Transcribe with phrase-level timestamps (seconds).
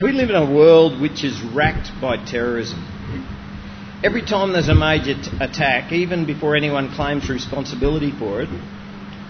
[0.00, 2.80] We live in a world which is racked by terrorism.
[4.02, 8.48] Every time there's a major t- attack, even before anyone claims responsibility for it,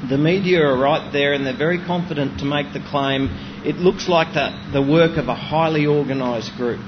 [0.08, 3.29] the media are right there and they're very confident to make the claim
[3.62, 6.81] it looks like the, the work of a highly organised group.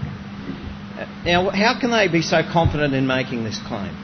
[1.27, 3.95] Now, how can they be so confident in making this claim?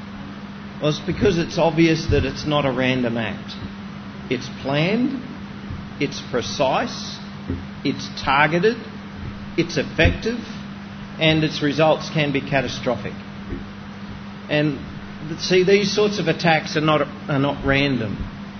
[0.82, 3.54] Well, it's because it's obvious that it's not a random act.
[4.30, 5.18] It's planned,
[5.98, 7.16] it's precise,
[7.86, 8.76] it's targeted,
[9.56, 10.38] it's effective,
[11.18, 13.14] and its results can be catastrophic.
[14.48, 14.78] And
[15.40, 18.16] see, these sorts of attacks are not, are not random,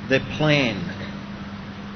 [0.09, 1.01] they're planned.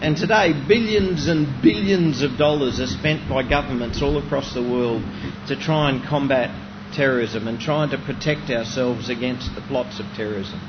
[0.00, 5.02] And today, billions and billions of dollars are spent by governments all across the world
[5.48, 6.50] to try and combat
[6.92, 10.60] terrorism and trying to protect ourselves against the plots of terrorism.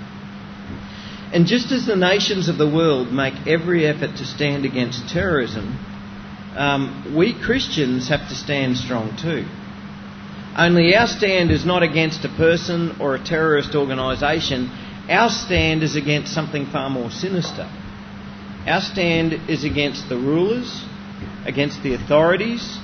[1.34, 5.78] And just as the nations of the world make every effort to stand against terrorism,
[6.56, 9.46] um, we Christians have to stand strong too.
[10.58, 14.70] Only our stand is not against a person or a terrorist organisation,
[15.10, 17.70] our stand is against something far more sinister.
[18.66, 20.84] Our stand is against the rulers,
[21.46, 22.78] against the authorities,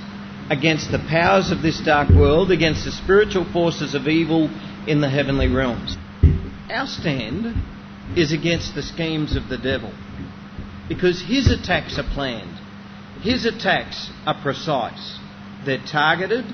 [0.50, 4.48] against the powers of this dark world, against the spiritual forces of evil
[4.86, 5.96] in the heavenly realms.
[6.70, 7.54] Our stand
[8.16, 9.92] is against the schemes of the devil
[10.88, 12.53] because his attacks are planned,
[13.24, 15.18] his attacks are precise,
[15.64, 16.44] they're targeted,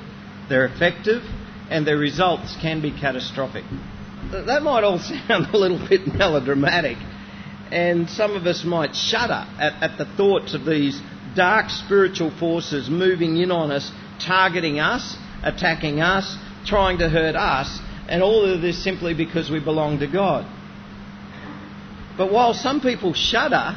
[0.48, 1.20] they're effective,
[1.68, 3.64] and their results can be catastrophic.
[4.30, 6.96] That might all sound a little bit melodramatic,
[7.72, 11.00] and some of us might shudder at, at the thoughts of these
[11.34, 13.90] dark spiritual forces moving in on us,
[14.24, 19.58] targeting us, attacking us, trying to hurt us, and all of this simply because we
[19.58, 20.46] belong to God.
[22.16, 23.76] But while some people shudder,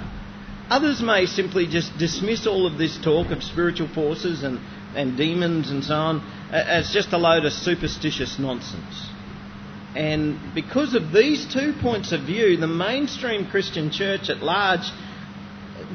[0.74, 4.60] others may simply just dismiss all of this talk of spiritual forces and,
[4.96, 6.20] and demons and so on
[6.52, 9.10] as just a load of superstitious nonsense.
[9.96, 14.90] And because of these two points of view, the mainstream Christian church at large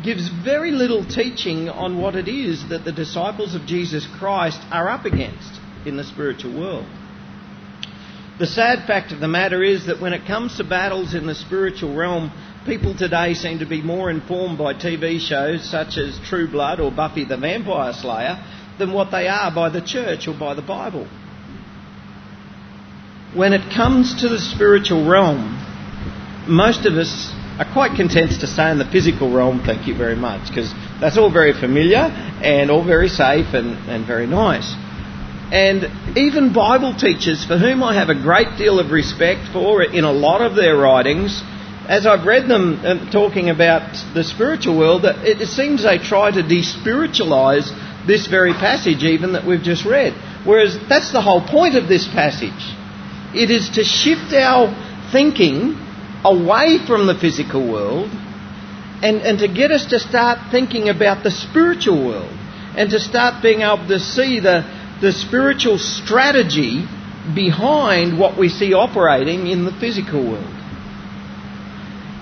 [0.05, 4.89] gives very little teaching on what it is that the disciples of Jesus Christ are
[4.89, 6.87] up against in the spiritual world.
[8.39, 11.35] The sad fact of the matter is that when it comes to battles in the
[11.35, 12.31] spiritual realm,
[12.69, 16.93] people today seem to be more informed by TV shows such as True Blood or
[16.93, 18.37] Buffy the Vampire Slayer
[18.79, 21.09] than what they are by the church or by the Bible.
[23.35, 25.57] When it comes to the spiritual realm,
[26.47, 30.17] most of us are quite content to stay in the physical realm, thank you very
[30.17, 32.13] much, because that's all very familiar
[32.45, 34.75] and all very safe and, and very nice.
[35.51, 40.05] And even Bible teachers, for whom I have a great deal of respect for in
[40.05, 41.43] a lot of their writings,
[41.89, 46.43] as I've read them uh, talking about the spiritual world, it seems they try to
[46.43, 47.73] despiritualize
[48.07, 50.13] this very passage, even that we've just read.
[50.45, 52.77] Whereas that's the whole point of this passage.
[53.35, 54.69] It is to shift our
[55.13, 55.77] thinking
[56.25, 58.11] away from the physical world
[59.03, 62.33] and, and to get us to start thinking about the spiritual world
[62.77, 64.63] and to start being able to see the,
[65.01, 66.85] the spiritual strategy
[67.35, 70.58] behind what we see operating in the physical world.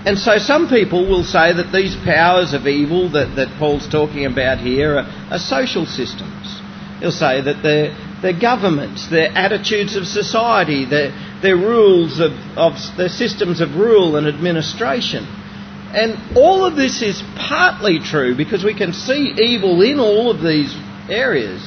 [0.05, 4.25] And so some people will say that these powers of evil that, that Paul's talking
[4.25, 6.61] about here are, are social systems.
[6.99, 12.77] He'll say that they're, they're governments, they're attitudes of society, they're, they're rules of, of
[12.77, 15.25] systems of rule and administration.
[15.25, 20.41] And all of this is partly true because we can see evil in all of
[20.41, 20.75] these
[21.09, 21.61] areas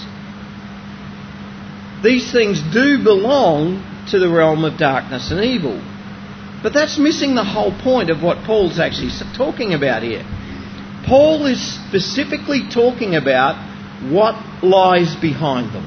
[2.03, 5.81] these things do belong to the realm of darkness and evil.
[6.63, 10.25] But that's missing the whole point of what Paul's actually talking about here.
[11.07, 13.57] Paul is specifically talking about
[14.11, 15.85] what lies behind them.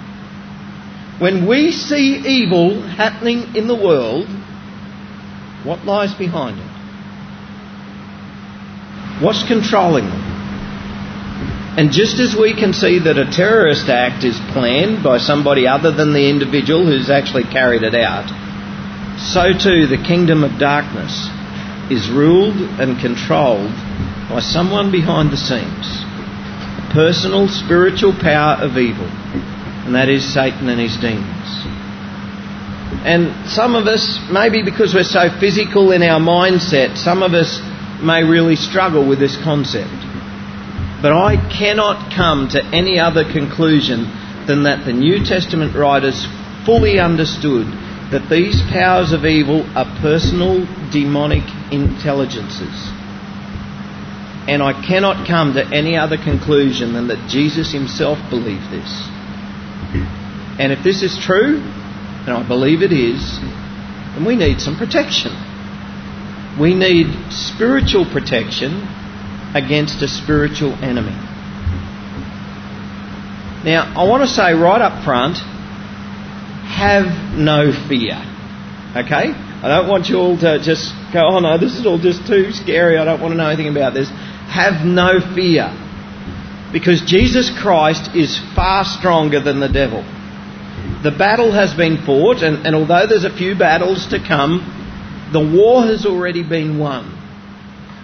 [1.20, 4.28] When we see evil happening in the world,
[5.64, 6.74] what lies behind it?
[9.24, 10.22] What's controlling them?
[11.78, 15.92] And just as we can see that a terrorist act is planned by somebody other
[15.92, 18.30] than the individual who's actually carried it out,
[19.32, 21.30] so too the kingdom of darkness
[21.90, 23.72] is ruled and controlled
[24.30, 25.88] by someone behind the scenes.
[26.84, 29.08] A personal spiritual power of evil,
[29.86, 31.50] and that is Satan and his demons.
[33.04, 37.60] And some of us, maybe because we're so physical in our mindset, some of us
[38.02, 39.92] may really struggle with this concept.
[41.02, 44.08] But I cannot come to any other conclusion
[44.48, 46.26] than that the New Testament writers
[46.66, 47.68] fully understood
[48.12, 52.92] that these powers of evil are personal demonic intelligences.
[54.46, 58.92] And I cannot come to any other conclusion than that Jesus himself believed this.
[60.60, 65.32] And if this is true, and I believe it is, then we need some protection.
[66.60, 68.84] We need spiritual protection
[69.56, 71.16] against a spiritual enemy.
[73.64, 75.38] Now, I want to say right up front
[76.74, 78.18] have no fear.
[78.98, 79.30] Okay?
[79.64, 82.52] I don't want you all to just go, oh no, this is all just too
[82.52, 82.98] scary.
[82.98, 84.10] I don't want to know anything about this.
[84.10, 85.72] Have no fear.
[86.74, 90.04] Because Jesus Christ is far stronger than the devil.
[91.04, 95.40] The battle has been fought, and, and although there's a few battles to come, the
[95.40, 97.06] war has already been won.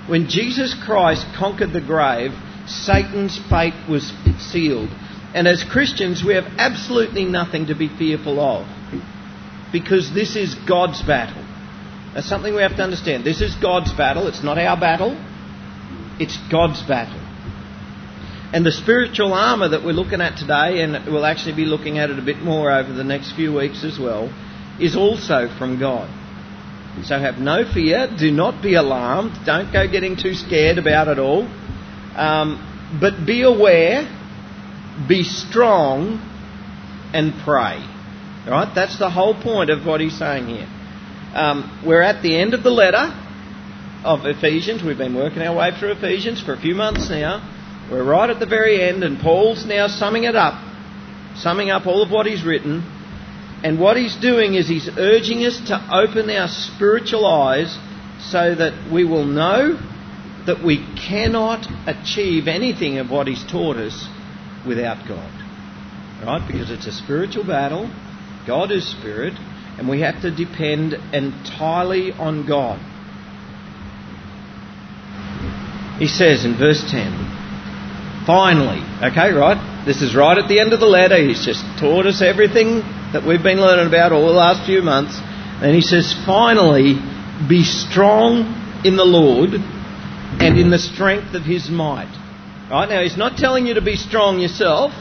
[0.08, 2.32] When Jesus Christ conquered the grave,
[2.68, 4.90] Satan's fate was sealed.
[5.34, 8.68] And as Christians, we have absolutely nothing to be fearful of
[9.72, 11.46] because this is God's battle.
[12.14, 13.24] That's something we have to understand.
[13.24, 15.16] This is God's battle, it's not our battle,
[16.20, 17.20] it's God's battle.
[18.52, 22.10] And the spiritual armour that we're looking at today, and we'll actually be looking at
[22.10, 24.34] it a bit more over the next few weeks as well,
[24.80, 26.10] is also from God.
[27.04, 31.20] So have no fear, do not be alarmed, don't go getting too scared about it
[31.20, 31.44] all.
[32.16, 34.19] Um, but be aware
[35.08, 36.20] be strong
[37.14, 37.84] and pray.
[38.46, 38.72] All right?
[38.74, 40.68] That's the whole point of what he's saying here.
[41.34, 43.14] Um, we're at the end of the letter
[44.04, 44.84] of Ephesians.
[44.84, 47.88] We've been working our way through Ephesians for a few months now.
[47.92, 50.56] We're right at the very end, and Paul's now summing it up,
[51.36, 52.84] summing up all of what he's written.
[53.64, 57.78] And what he's doing is he's urging us to open our spiritual eyes
[58.20, 59.78] so that we will know
[60.46, 64.08] that we cannot achieve anything of what he's taught us
[64.68, 65.32] without God.
[66.26, 66.46] Right?
[66.46, 67.90] Because it's a spiritual battle.
[68.46, 69.34] God is spirit,
[69.78, 72.80] and we have to depend entirely on God.
[76.00, 79.84] He says in verse 10, finally, okay, right?
[79.86, 81.18] This is right at the end of the letter.
[81.18, 82.80] He's just taught us everything
[83.12, 85.18] that we've been learning about all the last few months.
[85.62, 86.96] And he says, finally,
[87.48, 89.52] be strong in the Lord
[90.40, 92.12] and in the strength of his might.
[92.70, 92.88] Right?
[92.88, 94.92] Now, he's not telling you to be strong yourself,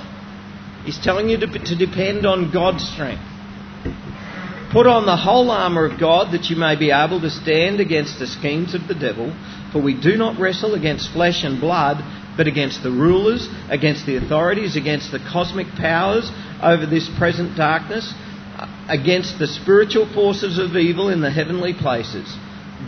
[0.85, 3.23] he's telling you to, to depend on God's strength.
[4.73, 8.19] Put on the whole armour of God that you may be able to stand against
[8.19, 9.35] the schemes of the devil.
[9.73, 12.05] For we do not wrestle against flesh and blood,
[12.37, 16.31] but against the rulers, against the authorities, against the cosmic powers
[16.62, 18.12] over this present darkness,
[18.56, 22.35] uh, against the spiritual forces of evil in the heavenly places.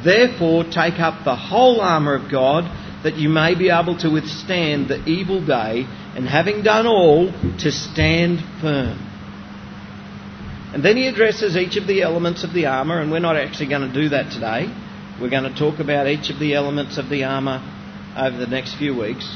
[0.05, 2.65] Therefore, take up the whole armour of God
[3.03, 7.71] that you may be able to withstand the evil day, and having done all, to
[7.71, 9.07] stand firm.
[10.73, 13.69] And then he addresses each of the elements of the armour, and we're not actually
[13.69, 14.67] going to do that today.
[15.21, 17.61] We're going to talk about each of the elements of the armour
[18.17, 19.27] over the next few weeks.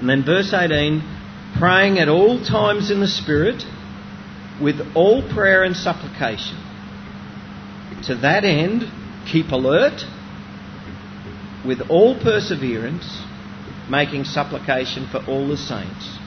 [0.00, 1.02] And then verse 18
[1.58, 3.62] praying at all times in the Spirit
[4.60, 6.58] with all prayer and supplication.
[8.04, 8.82] To that end,
[9.30, 10.04] keep alert
[11.66, 13.22] with all perseverance,
[13.90, 16.18] making supplication for all the saints.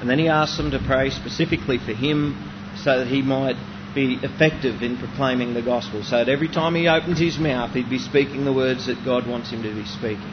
[0.00, 2.34] And then he asked them to pray specifically for him
[2.82, 3.56] so that he might
[3.94, 6.02] be effective in proclaiming the gospel.
[6.02, 9.28] So that every time he opens his mouth, he'd be speaking the words that God
[9.28, 10.32] wants him to be speaking.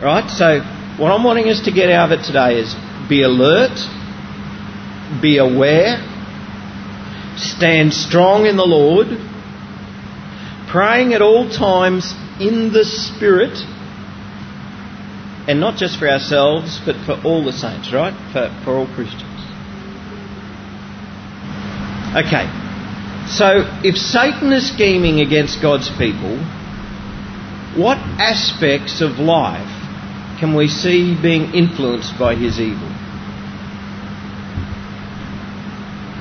[0.00, 0.28] Right?
[0.30, 0.60] So,
[1.00, 2.74] what I'm wanting us to get out of it today is
[3.08, 3.78] be alert,
[5.20, 5.98] be aware,
[7.36, 9.06] stand strong in the Lord,
[10.70, 13.56] praying at all times in the Spirit,
[15.48, 18.14] and not just for ourselves, but for all the saints, right?
[18.32, 19.30] For, for all Christians.
[22.14, 22.44] Okay,
[23.28, 26.36] so if Satan is scheming against God's people,
[27.76, 29.78] what aspects of life
[30.38, 32.88] can we see being influenced by his evil?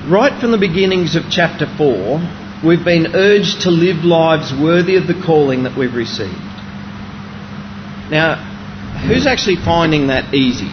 [0.10, 5.08] Right from the beginnings of chapter 4, we've been urged to live lives worthy of
[5.08, 6.38] the calling that we've received.
[8.12, 8.36] Now,
[9.08, 10.70] who's actually finding that easy?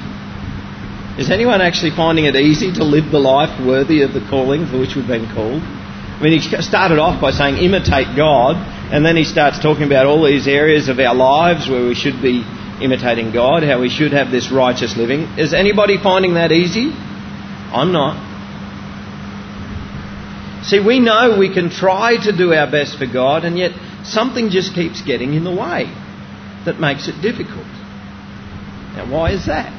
[1.21, 4.78] Is anyone actually finding it easy to live the life worthy of the calling for
[4.78, 5.62] which we've been called?
[5.62, 8.57] I mean, he started off by saying, imitate God,
[8.92, 12.21] and then he starts talking about all these areas of our lives where we should
[12.21, 12.42] be
[12.83, 15.23] imitating God, how we should have this righteous living.
[15.38, 16.90] Is anybody finding that easy?
[16.90, 18.27] I'm not.
[20.68, 23.72] See, we know we can try to do our best for God, and yet
[24.04, 25.87] something just keeps getting in the way
[26.66, 27.66] that makes it difficult.
[28.94, 29.72] Now, why is that?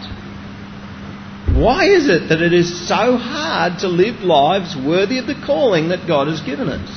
[1.56, 5.90] Why is it that it is so hard to live lives worthy of the calling
[5.90, 6.90] that God has given us?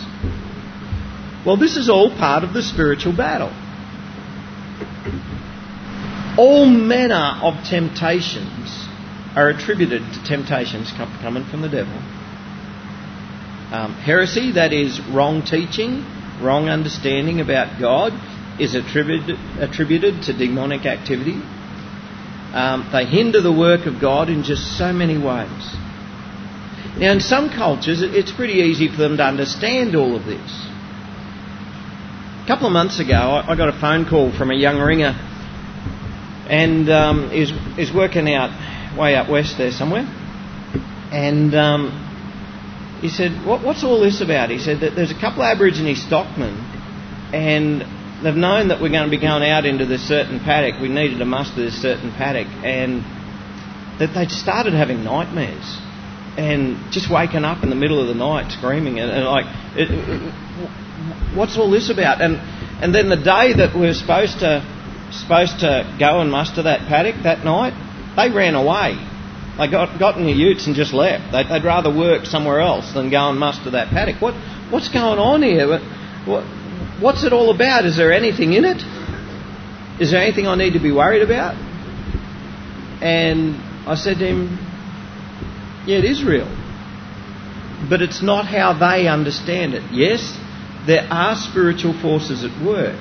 [1.44, 3.52] Well, this is all part of the spiritual battle.
[6.38, 8.88] All manner of temptations
[9.36, 12.00] are attributed to temptations coming from the devil.
[13.72, 16.04] Um, heresy, that is wrong teaching,
[16.42, 18.12] wrong understanding about God,
[18.60, 21.40] is attributed, attributed to demonic activity.
[22.52, 25.74] Um, they hinder the work of God in just so many ways.
[26.98, 30.68] Now, in some cultures, it's pretty easy for them to understand all of this.
[32.42, 35.16] A couple of months ago, I got a phone call from a young ringer,
[36.46, 38.50] and um, is is working out
[38.98, 40.04] way up west there somewhere,
[41.10, 42.11] and um,
[43.02, 45.94] he said, what, "What's all this about?" He said that there's a couple of Aborigine
[45.96, 46.54] stockmen,
[47.34, 47.82] and
[48.22, 50.80] they've known that we're going to be going out into this certain paddock.
[50.80, 53.02] We needed to muster this certain paddock, and
[53.98, 55.78] that they'd started having nightmares
[56.38, 59.44] and just waking up in the middle of the night screaming and, and like,
[59.76, 62.22] it, it, what's all this about?
[62.22, 62.36] And
[62.80, 64.62] and then the day that we were supposed to
[65.10, 67.74] supposed to go and muster that paddock that night,
[68.16, 68.96] they ran away.
[69.58, 71.32] They got, got in the utes and just left.
[71.32, 74.20] They'd, they'd rather work somewhere else than go and muster that paddock.
[74.20, 74.34] What,
[74.70, 75.68] what's going on here?
[75.68, 76.44] What,
[77.00, 77.84] what's it all about?
[77.84, 78.82] Is there anything in it?
[80.00, 81.54] Is there anything I need to be worried about?
[83.02, 83.56] And
[83.86, 84.58] I said to him,
[85.86, 86.48] Yeah, it is real.
[87.90, 89.82] But it's not how they understand it.
[89.92, 90.38] Yes,
[90.86, 92.98] there are spiritual forces at work.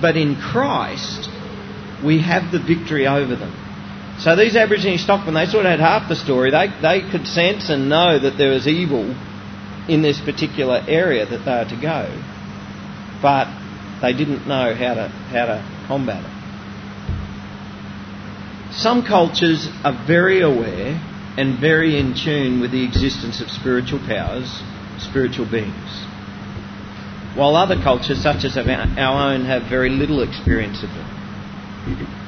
[0.00, 1.28] But in Christ,
[2.04, 3.52] we have the victory over them.
[4.20, 6.50] So these Aborigine stockmen, they sort of had half the story.
[6.50, 9.16] They, they could sense and know that there was evil
[9.88, 12.06] in this particular area that they were to go,
[13.22, 13.48] but
[14.02, 16.30] they didn't know how to, how to combat it.
[18.74, 21.00] Some cultures are very aware
[21.38, 24.62] and very in tune with the existence of spiritual powers,
[24.98, 26.04] spiritual beings,
[27.34, 32.19] while other cultures, such as our own, have very little experience of them.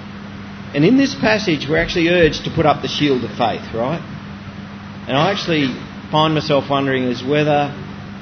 [0.74, 4.00] And in this passage, we're actually urged to put up the shield of faith, right?
[5.06, 5.68] And I actually
[6.10, 7.72] find myself wondering is whether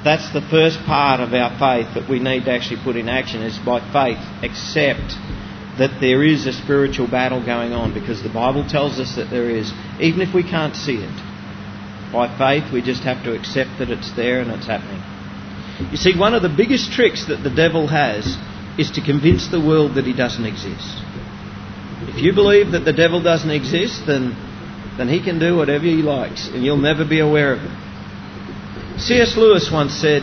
[0.03, 3.41] that's the first part of our faith that we need to actually put in action
[3.41, 5.13] is by faith accept
[5.77, 9.49] that there is a spiritual battle going on because the Bible tells us that there
[9.49, 11.17] is, even if we can't see it.
[12.11, 14.99] By faith, we just have to accept that it's there and it's happening.
[15.91, 18.25] You see, one of the biggest tricks that the devil has
[18.77, 20.99] is to convince the world that he doesn't exist.
[22.11, 24.35] If you believe that the devil doesn't exist, then,
[24.97, 28.99] then he can do whatever he likes, and you'll never be aware of it.
[28.99, 29.37] C.S.
[29.37, 30.21] Lewis once said,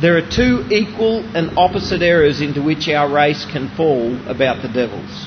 [0.00, 4.68] There are two equal and opposite errors into which our race can fall about the
[4.68, 5.26] devils.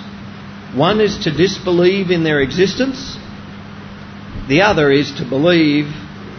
[0.74, 3.18] One is to disbelieve in their existence,
[4.48, 5.88] the other is to believe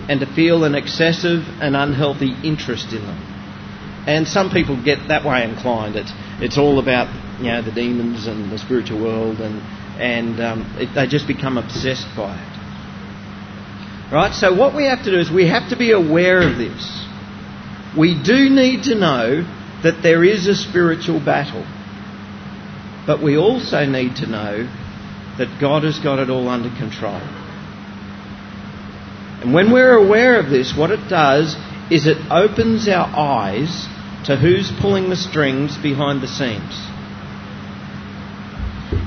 [0.08, 3.18] and to feel an excessive and unhealthy interest in them.
[4.06, 5.96] And some people get that way inclined.
[5.96, 6.10] It's,
[6.42, 7.08] it's all about
[7.40, 9.60] you know, the demons and the spiritual world, and,
[10.00, 12.50] and um, it, they just become obsessed by it.
[14.12, 14.34] Right?
[14.34, 17.06] So, what we have to do is we have to be aware of this.
[17.96, 19.42] We do need to know
[19.82, 21.64] that there is a spiritual battle.
[23.06, 24.68] But we also need to know
[25.38, 27.20] that God has got it all under control.
[29.40, 31.56] And when we're aware of this, what it does
[31.90, 33.88] is it opens our eyes
[34.26, 36.76] to who's pulling the strings behind the scenes.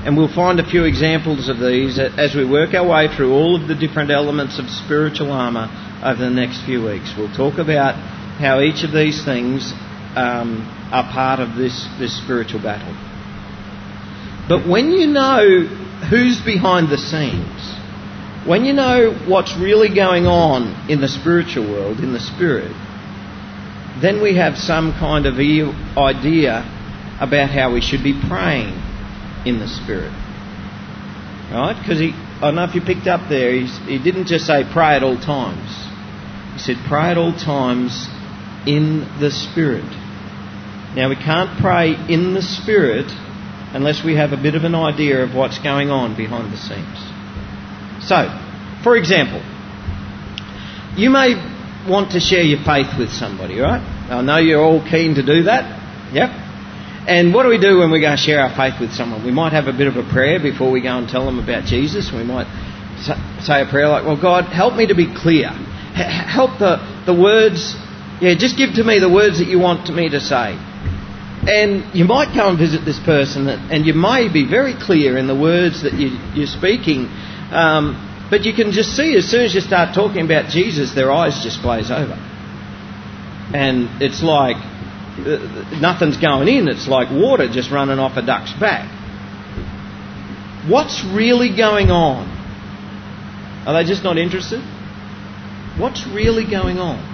[0.04, 3.60] And we'll find a few examples of these as we work our way through all
[3.60, 5.68] of the different elements of spiritual armour
[6.04, 7.12] over the next few weeks.
[7.16, 7.94] We'll talk about
[8.38, 9.72] how each of these things
[10.16, 12.92] um, are part of this, this spiritual battle.
[14.48, 15.64] But when you know
[16.10, 17.74] who's behind the scenes,
[18.46, 22.72] when you know what's really going on in the spiritual world, in the spirit,
[24.00, 26.58] then we have some kind of idea
[27.20, 28.74] about how we should be praying
[29.46, 30.12] in the Spirit.
[31.52, 31.76] Right?
[31.78, 34.96] Because he, I don't know if you picked up there, he didn't just say pray
[34.96, 35.70] at all times.
[36.54, 38.08] He said pray at all times
[38.66, 39.84] in the Spirit.
[40.96, 43.06] Now, we can't pray in the Spirit
[43.74, 48.06] unless we have a bit of an idea of what's going on behind the scenes.
[48.06, 48.30] So,
[48.82, 49.42] for example,
[50.96, 51.34] you may
[51.88, 53.80] want to share your faith with somebody, right?
[54.10, 56.12] I know you're all keen to do that.
[56.12, 56.30] Yep.
[57.06, 59.24] And what do we do when we go and share our faith with someone?
[59.24, 61.64] We might have a bit of a prayer before we go and tell them about
[61.64, 62.10] Jesus.
[62.12, 62.48] We might
[63.44, 65.48] say a prayer like, Well, God, help me to be clear.
[65.94, 67.76] Help the, the words,
[68.20, 70.56] yeah, just give to me the words that you want me to say.
[71.46, 75.26] And you might go and visit this person, and you may be very clear in
[75.26, 77.04] the words that you, are speaking,
[77.52, 81.12] um, but you can just see as soon as you start talking about Jesus, their
[81.12, 82.14] eyes just glaze over.
[83.54, 88.52] And it's like uh, nothing's going in, it's like water just running off a duck's
[88.58, 88.88] back.
[90.68, 92.26] What's really going on
[93.66, 94.60] Are they just not interested?
[95.78, 97.12] What's really going on?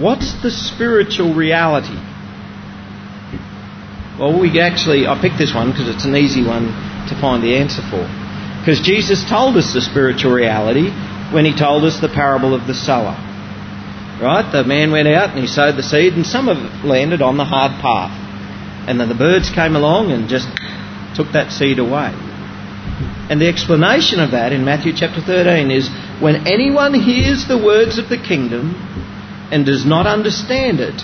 [0.00, 1.96] What's the spiritual reality?
[4.18, 6.66] Well, we actually, I picked this one because it's an easy one
[7.08, 8.04] to find the answer for.
[8.60, 10.90] Because Jesus told us the spiritual reality
[11.32, 13.16] when he told us the parable of the sower.
[14.20, 14.46] Right?
[14.52, 17.38] The man went out and he sowed the seed, and some of it landed on
[17.38, 18.12] the hard path.
[18.86, 20.46] And then the birds came along and just
[21.16, 22.12] took that seed away.
[23.30, 25.88] And the explanation of that in Matthew chapter 13 is
[26.20, 28.74] when anyone hears the words of the kingdom
[29.50, 31.00] and does not understand it,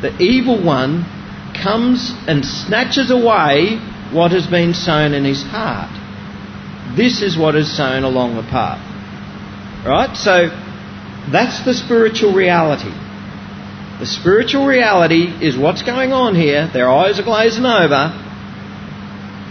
[0.00, 1.04] the evil one
[1.60, 3.76] comes and snatches away
[4.12, 6.07] what has been sown in his heart.
[6.96, 8.80] This is what is sown along the path.
[9.86, 10.16] Right?
[10.16, 10.48] So
[11.30, 12.92] that's the spiritual reality.
[13.98, 16.70] The spiritual reality is what's going on here.
[16.72, 18.12] Their eyes are glazing over.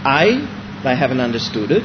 [0.06, 1.82] A, they haven't understood it.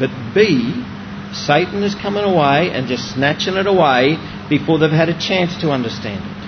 [0.00, 0.84] But B,
[1.32, 4.16] Satan is coming away and just snatching it away
[4.48, 6.40] before they've had a chance to understand it.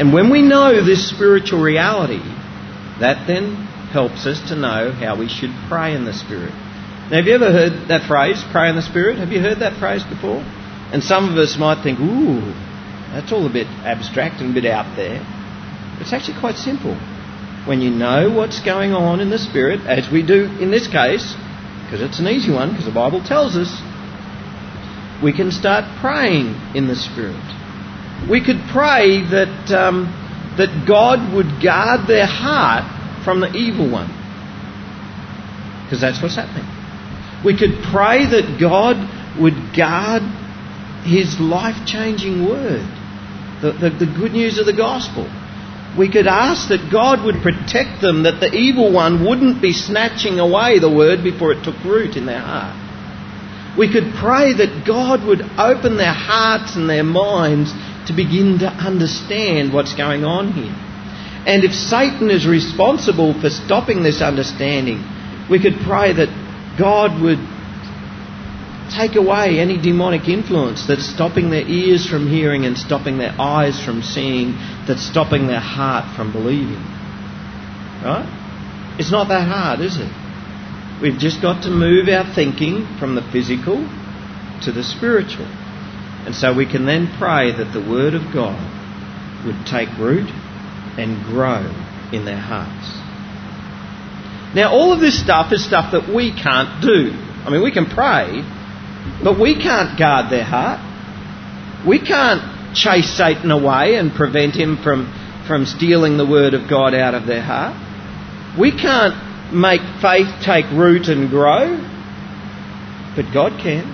[0.00, 2.22] And when we know this spiritual reality,
[3.00, 6.52] that then helps us to know how we should pray in the Spirit.
[7.10, 9.18] Now, have you ever heard that phrase, pray in the Spirit?
[9.18, 10.42] Have you heard that phrase before?
[10.92, 12.52] And some of us might think, ooh,
[13.12, 15.20] that's all a bit abstract and a bit out there.
[16.00, 16.94] It's actually quite simple.
[17.66, 21.34] When you know what's going on in the Spirit, as we do in this case,
[21.84, 23.70] because it's an easy one, because the Bible tells us,
[25.22, 27.42] we can start praying in the Spirit
[28.28, 30.10] we could pray that, um,
[30.58, 32.84] that God would guard their heart
[33.24, 34.08] from the evil one.
[35.84, 36.66] Because that's what's happening.
[37.44, 38.96] We could pray that God
[39.40, 40.22] would guard
[41.04, 42.86] His life changing word,
[43.62, 45.28] the, the, the good news of the gospel.
[45.98, 50.38] We could ask that God would protect them, that the evil one wouldn't be snatching
[50.38, 52.76] away the word before it took root in their heart.
[53.76, 57.72] We could pray that God would open their hearts and their minds
[58.06, 60.89] to begin to understand what's going on here.
[61.46, 65.02] And if Satan is responsible for stopping this understanding,
[65.48, 66.28] we could pray that
[66.78, 67.38] God would
[68.90, 73.82] take away any demonic influence that's stopping their ears from hearing and stopping their eyes
[73.82, 74.52] from seeing,
[74.86, 76.82] that's stopping their heart from believing.
[78.02, 78.96] Right?
[78.98, 80.10] It's not that hard, is it?
[81.00, 83.76] We've just got to move our thinking from the physical
[84.64, 85.46] to the spiritual.
[86.26, 88.58] And so we can then pray that the Word of God
[89.46, 90.28] would take root
[90.98, 91.62] and grow
[92.12, 93.00] in their hearts.
[94.54, 97.12] Now, all of this stuff is stuff that we can't do.
[97.44, 98.42] I mean, we can pray,
[99.22, 100.80] but we can't guard their heart.
[101.86, 105.12] We can't chase Satan away and prevent him from,
[105.46, 107.76] from stealing the Word of God out of their heart.
[108.58, 111.76] We can't make faith take root and grow,
[113.14, 113.84] but God can.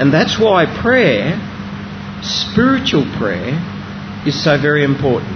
[0.00, 1.40] And that's why prayer,
[2.22, 3.58] spiritual prayer,
[4.28, 5.34] is so very important.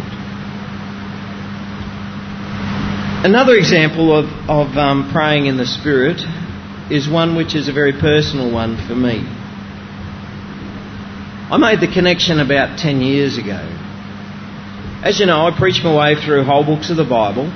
[3.24, 6.20] Another example of, of um, praying in the Spirit
[6.90, 9.24] is one which is a very personal one for me.
[11.50, 13.60] I made the connection about 10 years ago.
[15.02, 17.50] As you know, I preach my way through whole books of the Bible.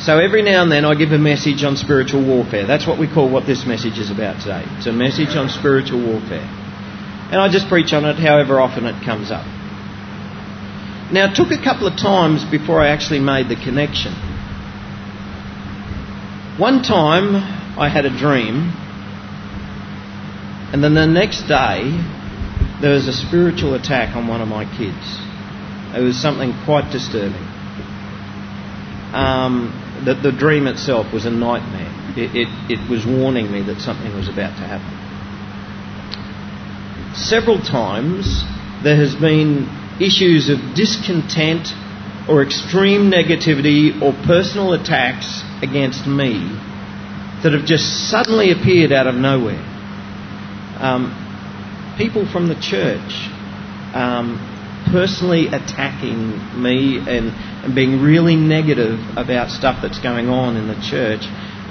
[0.00, 2.66] So every now and then I give a message on spiritual warfare.
[2.66, 4.64] That's what we call what this message is about today.
[4.78, 6.48] It's a message on spiritual warfare.
[7.30, 9.46] And I just preach on it however often it comes up.
[11.12, 14.12] Now, it took a couple of times before I actually made the connection.
[16.56, 17.34] One time
[17.78, 18.70] I had a dream,
[20.72, 21.98] and then the next day
[22.80, 25.18] there was a spiritual attack on one of my kids.
[25.96, 27.42] It was something quite disturbing.
[29.12, 31.90] Um, the, the dream itself was a nightmare.
[32.16, 34.94] It, it, it was warning me that something was about to happen.
[37.16, 38.44] Several times
[38.84, 41.68] there has been issues of discontent
[42.28, 46.40] or extreme negativity or personal attacks against me
[47.42, 49.60] that have just suddenly appeared out of nowhere.
[50.80, 53.12] Um, people from the church
[53.94, 54.38] um,
[54.92, 57.28] personally attacking me and,
[57.64, 61.22] and being really negative about stuff that's going on in the church.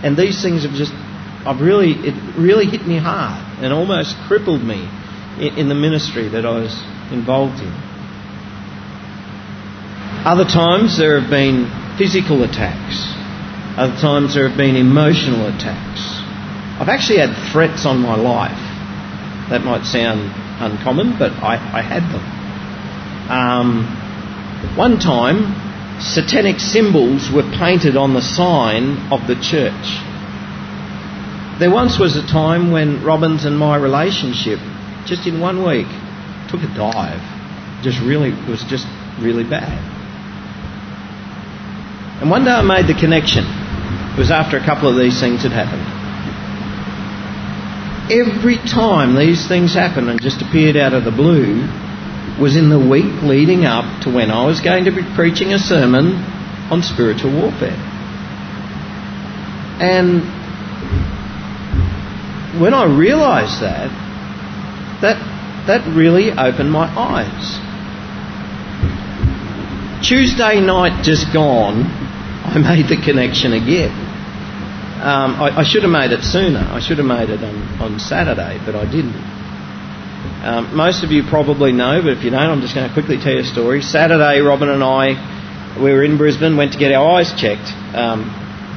[0.04, 4.64] And these things have just, I've really, it really hit me hard and almost crippled
[4.64, 4.88] me
[5.40, 6.74] in, in the ministry that I was
[7.12, 7.89] involved in.
[10.26, 13.08] Other times there have been physical attacks.
[13.78, 16.02] Other times there have been emotional attacks.
[16.80, 18.60] I've actually had threats on my life.
[19.50, 22.24] That might sound uncommon, but I, I had them.
[23.32, 29.88] Um, one time, satanic symbols were painted on the sign of the church.
[31.60, 34.60] There once was a time when Robin's and my relationship,
[35.06, 35.88] just in one week,
[36.50, 37.24] took a dive.
[37.84, 38.86] Just really, it was just
[39.20, 39.99] really bad.
[42.22, 43.46] And one day I made the connection.
[43.46, 45.86] It was after a couple of these things had happened.
[48.12, 51.68] Every time these things happened and just appeared out of the blue
[52.42, 55.60] was in the week leading up to when I was going to be preaching a
[55.60, 56.16] sermon
[56.72, 57.78] on spiritual warfare.
[59.80, 60.22] And
[62.60, 63.90] when I realised that,
[65.02, 65.18] that
[65.68, 67.60] that really opened my eyes.
[70.04, 71.84] Tuesday night just gone,
[72.46, 73.92] I made the connection again.
[75.00, 76.60] Um, I, I, should have made it sooner.
[76.60, 79.16] I should have made it on, on Saturday, but I didn't.
[80.44, 83.16] Um, most of you probably know, but if you don't, I'm just going to quickly
[83.16, 83.82] tell you a story.
[83.82, 87.72] Saturday, Robin and I, we were in Brisbane, went to get our eyes checked.
[87.96, 88.28] Um,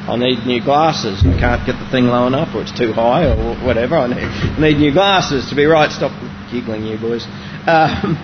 [0.06, 1.22] I need new glasses.
[1.26, 3.96] I can't get the thing low enough, or it's too high, or whatever.
[3.98, 5.90] I need, need new glasses to be right.
[5.90, 6.10] Stop
[6.50, 7.26] giggling, you boys.
[7.66, 8.18] Um,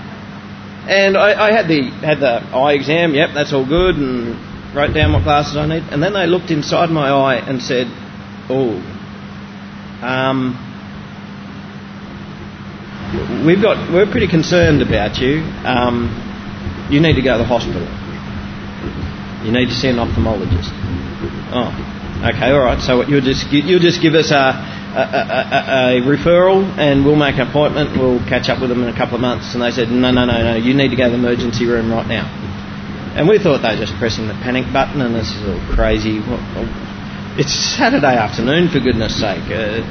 [0.86, 3.14] and I, I, had the had the eye exam.
[3.14, 4.34] Yep, that's all good, and
[4.74, 5.84] wrote down what glasses I need.
[5.90, 7.86] And then they looked inside my eye and said,
[8.48, 8.76] "Oh,
[10.02, 10.56] um,
[13.46, 15.40] we've got we're pretty concerned about you.
[15.64, 16.08] Um,
[16.90, 17.82] you need to go to the hospital.
[19.44, 20.70] You need to see an ophthalmologist."
[21.50, 21.72] Oh,
[22.34, 22.80] okay, all right.
[22.80, 27.36] So you'll just you'll just give us a a, a, a, referral and we'll make
[27.36, 27.96] an appointment.
[27.96, 29.54] We'll catch up with them in a couple of months.
[29.54, 31.92] And they said, no, no, no, no, you need to go to the emergency room
[31.92, 32.47] right now.
[33.18, 36.22] And we thought they were just pressing the panic button and this is all crazy.
[37.34, 39.42] It's Saturday afternoon, for goodness sake.
[39.50, 39.82] Uh,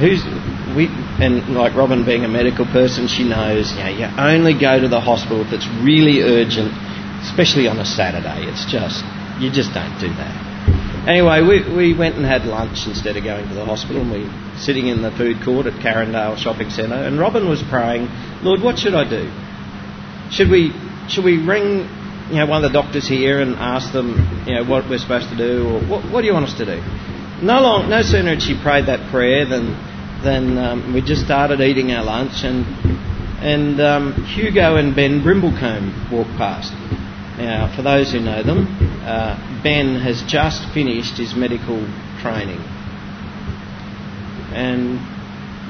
[0.00, 0.24] who's
[0.72, 0.88] we
[1.20, 4.88] and like Robin being a medical person, she knows you know you only go to
[4.88, 6.72] the hospital if it's really urgent,
[7.28, 8.48] especially on a Saturday.
[8.48, 9.04] It's just
[9.36, 10.32] you just don't do that.
[11.06, 14.24] Anyway, we, we went and had lunch instead of going to the hospital, and we
[14.24, 18.08] were sitting in the food court at Carindale Shopping Centre, and Robin was praying,
[18.40, 19.28] Lord, what should I do?
[20.30, 20.72] Should we
[21.08, 21.86] should we ring
[22.28, 25.28] you know one of the doctors here and ask them you know what we're supposed
[25.30, 26.80] to do, or what, what do you want us to do?
[27.44, 29.74] No long, no sooner had she prayed that prayer than
[30.22, 32.64] than um, we just started eating our lunch, and
[33.42, 36.72] and um, Hugo and Ben Brimblecombe walked past.
[37.38, 38.68] Now, for those who know them,
[39.02, 41.80] uh, Ben has just finished his medical
[42.20, 42.60] training.
[44.54, 44.98] And,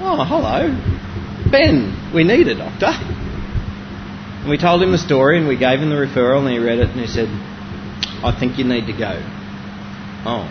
[0.03, 0.69] oh, hello.
[1.51, 2.91] Ben, we need a doctor.
[4.43, 6.81] And we told him the story and we gave him the referral and he read
[6.81, 7.29] it and he said,
[8.25, 9.23] I think you need to go.
[10.27, 10.51] Oh.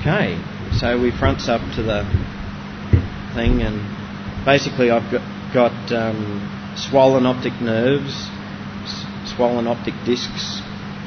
[0.00, 0.36] Okay.
[0.78, 2.02] So we fronts up to the
[3.34, 5.22] thing and basically I've got,
[5.54, 8.28] got um, swollen optic nerves,
[9.36, 10.60] swollen optic discs,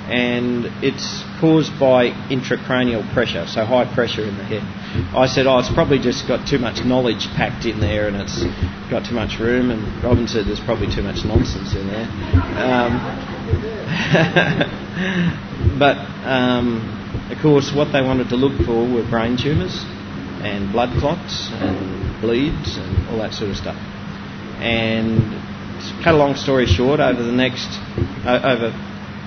[0.08, 4.64] and it's caused by intracranial pressure, so high pressure in the head.
[5.16, 8.44] I said, oh, it's probably just got too much knowledge packed in there and it's
[8.90, 12.08] got too much room, and Robin said there's probably too much nonsense in there.
[12.58, 12.98] Um,
[15.80, 19.84] but, um, of course, what they wanted to look for were brain tumours
[20.42, 23.78] and blood clots and bleeds and all that sort of stuff.
[24.60, 25.20] And
[26.04, 27.68] cut a long story short, over the next,
[28.26, 28.72] over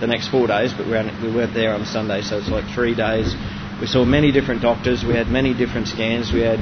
[0.00, 2.64] the next four days, but we weren't, we weren't there on Sunday, so it's like
[2.74, 3.34] three days.
[3.80, 5.04] We saw many different doctors.
[5.04, 6.32] We had many different scans.
[6.32, 6.58] We had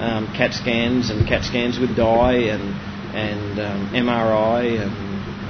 [0.00, 2.74] um, CAT scans and CAT scans with dye and
[3.16, 4.92] and um, MRI and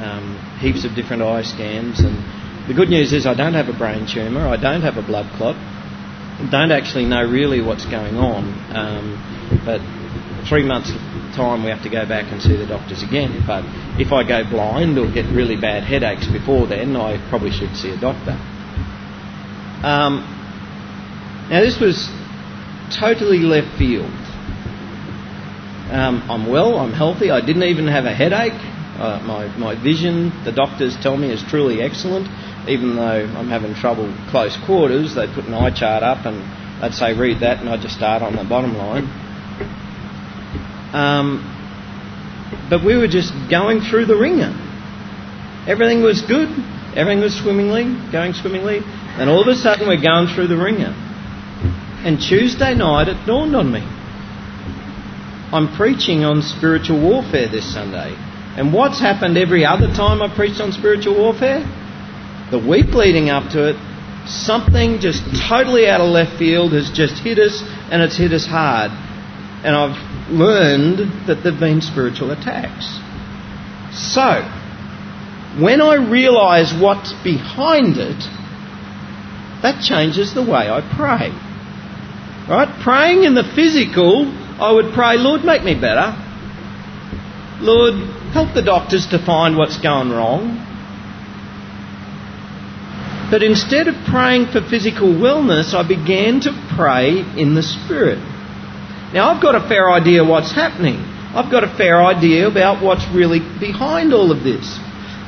[0.05, 1.99] um, heaps of different eye scans.
[2.01, 4.47] And the good news is I don't have a brain tumour.
[4.47, 5.57] I don't have a blood clot.
[6.51, 8.45] Don't actually know really what's going on.
[8.77, 9.81] Um, but
[10.47, 10.93] three months
[11.35, 13.43] time we have to go back and see the doctors again.
[13.47, 13.65] But
[14.01, 17.91] if I go blind or get really bad headaches before then, I probably should see
[17.91, 18.39] a doctor.
[19.83, 20.36] Um,
[21.51, 22.09] now, this was
[22.99, 24.11] totally left field.
[25.91, 28.59] Um, I'm well, I'm healthy, I didn't even have a headache.
[28.99, 32.27] Uh, my, my vision, the doctors tell me, is truly excellent.
[32.69, 36.43] Even though I'm having trouble close quarters, they put an eye chart up and
[36.83, 39.05] they'd say, read that, and I'd just start on the bottom line.
[40.93, 41.45] Um,
[42.69, 44.51] but we were just going through the wringer.
[45.69, 46.49] Everything was good.
[46.97, 48.81] Everything was swimmingly, going swimmingly.
[48.83, 50.95] And all of a sudden we're going through the wringer.
[52.07, 53.83] And Tuesday night it dawned on me.
[55.53, 58.15] I'm preaching on spiritual warfare this Sunday.
[58.57, 61.67] And what's happened every other time I've preached on spiritual warfare?
[62.53, 67.21] The week leading up to it, something just totally out of left field has just
[67.25, 68.93] hit us, and it's hit us hard.
[69.67, 72.87] And I've learned that there have been spiritual attacks.
[74.15, 74.47] So,
[75.61, 78.23] when I realise what's behind it,
[79.63, 81.46] that changes the way I pray.
[82.49, 82.69] Right?
[82.83, 84.31] Praying in the physical,
[84.61, 86.15] I would pray, Lord, make me better.
[87.61, 87.95] Lord,
[88.33, 90.63] help the doctors to find what's going wrong.
[93.31, 98.19] But instead of praying for physical wellness, I began to pray in the Spirit.
[99.13, 100.97] Now, I've got a fair idea what's happening.
[101.35, 104.79] I've got a fair idea about what's really behind all of this.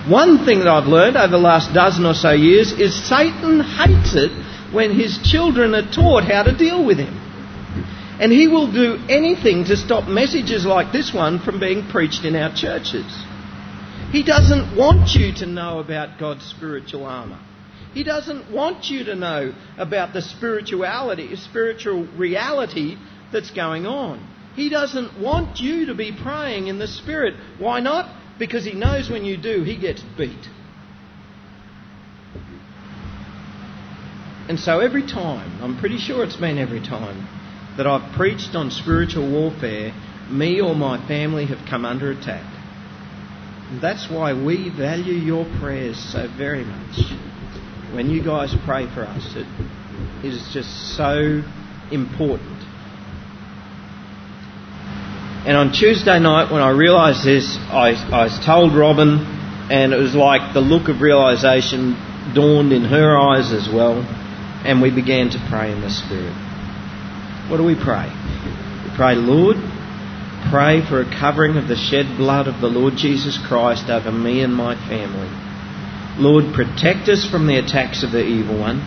[0.07, 4.15] One thing that I've learned over the last dozen or so years is Satan hates
[4.15, 4.31] it
[4.73, 7.15] when his children are taught how to deal with him.
[8.21, 12.35] And he will do anything to stop messages like this one from being preached in
[12.35, 13.07] our churches.
[14.11, 17.39] He doesn't want you to know about God's spiritual armour.
[17.95, 22.97] He doesn't want you to know about the spirituality, spiritual reality
[23.33, 24.27] that's going on.
[24.55, 27.35] He doesn't want you to be praying in the Spirit.
[27.59, 28.39] Why not?
[28.39, 30.49] Because he knows when you do, he gets beat.
[34.49, 37.29] And so every time, I'm pretty sure it's been every time,
[37.77, 39.93] that I've preached on spiritual warfare,
[40.31, 42.45] me or my family have come under attack.
[43.71, 46.99] And that's why we value your prayers so very much.
[47.93, 49.47] When you guys pray for us, it
[50.25, 51.43] is just so
[51.93, 52.59] important.
[55.47, 59.19] And on Tuesday night, when I realised this, I, I told Robin,
[59.71, 61.97] and it was like the look of realisation
[62.35, 64.03] dawned in her eyes as well,
[64.65, 66.35] and we began to pray in the Spirit.
[67.49, 68.11] What do we pray?
[68.85, 69.57] We pray, Lord,
[70.51, 74.43] pray for a covering of the shed blood of the Lord Jesus Christ over me
[74.43, 75.29] and my family.
[76.19, 78.81] Lord, protect us from the attacks of the evil one.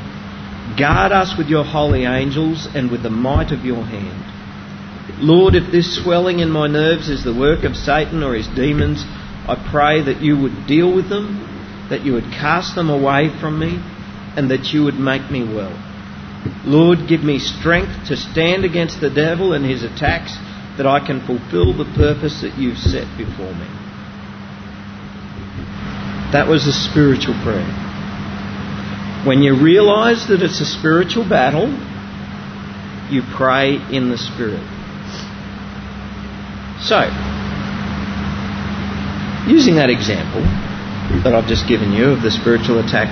[0.77, 5.19] Guard us with your holy angels and with the might of your hand.
[5.19, 9.03] Lord, if this swelling in my nerves is the work of Satan or his demons,
[9.03, 13.59] I pray that you would deal with them, that you would cast them away from
[13.59, 13.79] me,
[14.35, 15.73] and that you would make me well.
[16.65, 20.35] Lord, give me strength to stand against the devil and his attacks
[20.77, 23.67] that I can fulfill the purpose that you've set before me.
[26.31, 27.67] That was a spiritual prayer.
[29.25, 31.67] When you realize that it's a spiritual battle,
[33.11, 34.63] you pray in the Spirit.
[36.81, 37.05] So,
[39.45, 40.41] using that example
[41.21, 43.11] that I've just given you of the spiritual attack,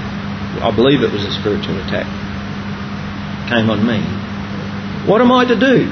[0.58, 2.08] I believe it was a spiritual attack
[3.50, 4.00] came on me.
[5.10, 5.90] What am I to do?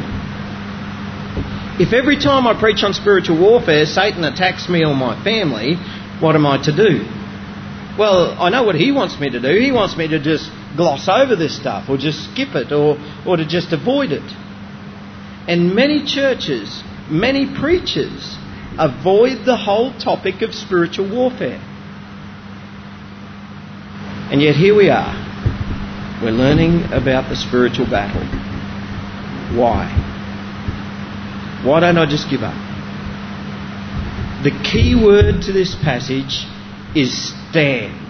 [1.81, 5.75] If every time I preach on spiritual warfare, Satan attacks me or my family,
[6.19, 7.05] what am I to do?
[7.97, 9.59] Well, I know what he wants me to do.
[9.59, 13.37] He wants me to just gloss over this stuff or just skip it or, or
[13.37, 14.27] to just avoid it.
[15.49, 18.37] And many churches, many preachers
[18.77, 21.61] avoid the whole topic of spiritual warfare.
[24.29, 25.15] And yet here we are.
[26.21, 28.25] We're learning about the spiritual battle.
[29.55, 29.87] Why?
[31.63, 32.57] Why don't I just give up?
[34.43, 36.43] The key word to this passage
[36.93, 38.03] is stand.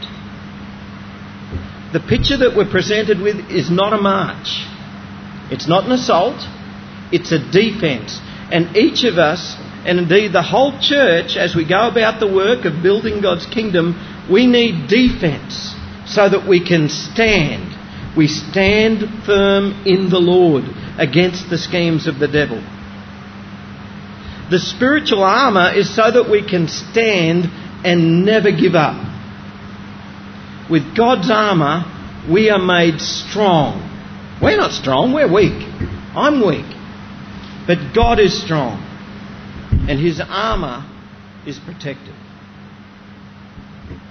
[1.94, 4.66] The picture that we're presented with is not a march.
[5.52, 6.42] It's not an assault.
[7.12, 8.20] It's a defence.
[8.52, 12.66] And each of us, and indeed the whole church, as we go about the work
[12.66, 13.94] of building God's kingdom,
[14.32, 15.76] we need defence
[16.08, 17.78] so that we can stand
[18.18, 20.64] we stand firm in the Lord
[20.98, 22.58] against the schemes of the devil.
[24.50, 27.46] The spiritual armour is so that we can stand
[27.86, 29.06] and never give up.
[30.68, 31.86] With God's armour,
[32.28, 33.84] we are made strong.
[34.42, 35.62] We're not strong, we're weak.
[36.16, 36.66] I'm weak.
[37.68, 38.84] But God is strong.
[39.88, 40.90] And His armour
[41.46, 42.16] is protected.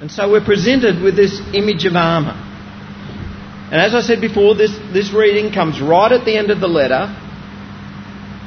[0.01, 2.37] And so we're presented with this image of armour.
[3.73, 6.69] And as I said before, this, this reading comes right at the end of the
[6.69, 7.09] letter,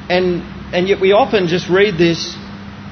[0.10, 2.38] and, and yet we often just read this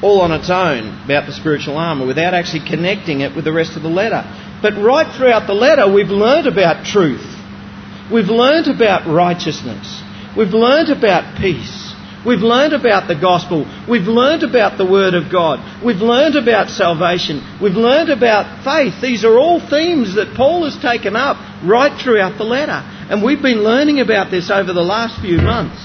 [0.01, 3.77] all on its own about the spiritual armour without actually connecting it with the rest
[3.77, 4.23] of the letter.
[4.61, 7.25] But right throughout the letter, we've learned about truth.
[8.11, 10.01] We've learned about righteousness.
[10.35, 11.86] We've learned about peace.
[12.27, 13.65] We've learned about the gospel.
[13.87, 15.63] We've learned about the Word of God.
[15.81, 17.41] We've learned about salvation.
[17.61, 19.01] We've learned about faith.
[19.01, 22.83] These are all themes that Paul has taken up right throughout the letter.
[23.09, 25.79] And we've been learning about this over the last few months.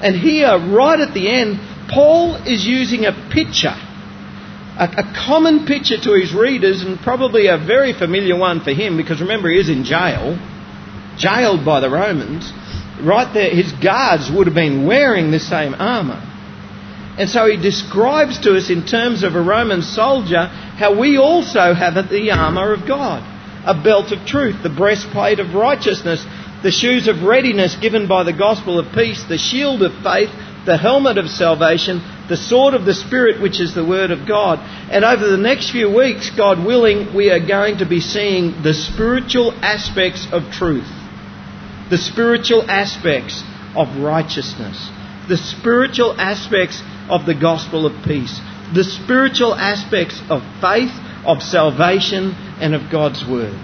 [0.00, 1.58] And here, right at the end,
[1.90, 7.58] Paul is using a picture, a, a common picture to his readers, and probably a
[7.58, 10.38] very familiar one for him because remember, he is in jail,
[11.18, 12.52] jailed by the Romans
[13.02, 16.22] right there, his guards would have been wearing the same armour.
[17.16, 21.72] And so he describes to us, in terms of a Roman soldier, how we also
[21.72, 23.30] have the armour of God
[23.66, 26.24] a belt of truth, the breastplate of righteousness,
[26.62, 30.30] the shoes of readiness given by the gospel of peace, the shield of faith,
[30.66, 34.58] the helmet of salvation, the sword of the Spirit, which is the Word of God.
[34.90, 38.74] And over the next few weeks, God willing, we are going to be seeing the
[38.74, 40.88] spiritual aspects of truth,
[41.94, 43.44] the spiritual aspects
[43.76, 44.90] of righteousness,
[45.28, 48.40] the spiritual aspects of the gospel of peace,
[48.74, 50.90] the spiritual aspects of faith,
[51.24, 53.54] of salvation, and of God's Word.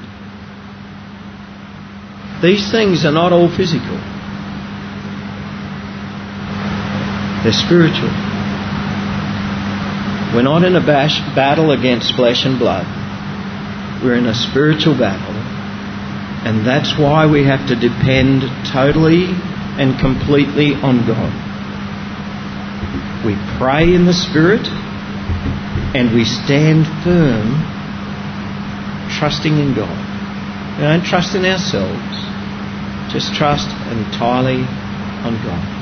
[2.40, 3.98] These things are not all physical,
[7.42, 8.14] they're spiritual.
[10.30, 12.86] We're not in a bash, battle against flesh and blood.
[14.04, 15.34] We're in a spiritual battle.
[16.44, 19.28] And that's why we have to depend totally
[19.76, 21.32] and completely on God.
[23.24, 24.66] We pray in the Spirit
[25.94, 27.60] and we stand firm,
[29.18, 30.78] trusting in God.
[30.78, 32.16] We don't trust in ourselves,
[33.12, 34.64] just trust entirely
[35.24, 35.79] on God.